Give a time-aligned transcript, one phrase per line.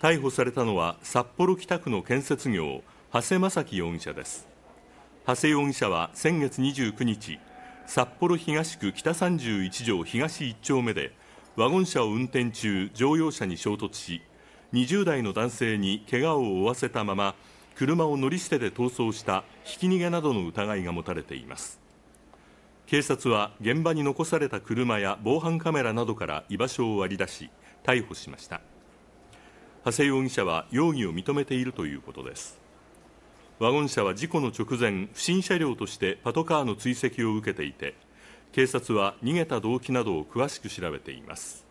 [0.00, 4.48] 逮捕されたのは札幌北区の建設業長谷正樹容疑者です。
[5.26, 7.38] 長谷容疑者は先月29日
[7.84, 11.12] 札幌東区北31条東1丁目で
[11.54, 14.22] ワゴン車を運転中乗用車に衝突し
[14.72, 17.34] 20代の男性に怪我を負わせたまま
[17.74, 21.78] 車を乗り捨てて逃走したひき逃げなどの疑いが持たれています。
[22.86, 27.50] 警察は現場に残された車や防犯カメラなどから居場所を割り出し
[27.84, 28.62] 逮捕しました。
[29.84, 32.58] 長谷容疑者は容疑を認めているということです
[33.58, 37.94] ワゴン車は事故の直前不審車両としてパトカーの追跡を受けていて
[38.52, 41.69] 警察は逃げた動機などを詳しく調べています